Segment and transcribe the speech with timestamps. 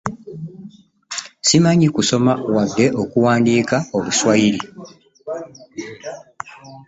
[1.47, 4.61] Simanyi kusoma wadde okuwandiika oluswayiri.